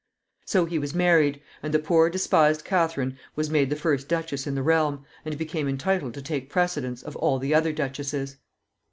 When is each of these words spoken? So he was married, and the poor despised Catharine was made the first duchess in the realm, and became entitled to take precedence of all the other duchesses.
So 0.47 0.65
he 0.65 0.79
was 0.79 0.95
married, 0.95 1.43
and 1.61 1.71
the 1.71 1.77
poor 1.77 2.09
despised 2.09 2.63
Catharine 2.65 3.19
was 3.35 3.51
made 3.51 3.69
the 3.69 3.75
first 3.75 4.07
duchess 4.07 4.47
in 4.47 4.55
the 4.55 4.63
realm, 4.63 5.05
and 5.23 5.37
became 5.37 5.67
entitled 5.67 6.15
to 6.15 6.23
take 6.23 6.49
precedence 6.49 7.03
of 7.03 7.15
all 7.17 7.37
the 7.37 7.53
other 7.53 7.71
duchesses. 7.71 8.37